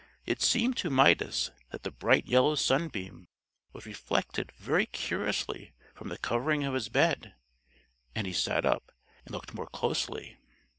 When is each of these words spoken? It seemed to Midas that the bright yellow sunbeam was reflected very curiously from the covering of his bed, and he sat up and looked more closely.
It 0.25 0.41
seemed 0.41 0.77
to 0.77 0.89
Midas 0.89 1.51
that 1.69 1.83
the 1.83 1.91
bright 1.91 2.25
yellow 2.25 2.55
sunbeam 2.55 3.27
was 3.71 3.85
reflected 3.85 4.51
very 4.57 4.87
curiously 4.87 5.73
from 5.93 6.09
the 6.09 6.17
covering 6.17 6.63
of 6.63 6.73
his 6.73 6.89
bed, 6.89 7.35
and 8.15 8.25
he 8.25 8.33
sat 8.33 8.65
up 8.65 8.91
and 9.27 9.31
looked 9.35 9.53
more 9.53 9.67
closely. 9.67 10.37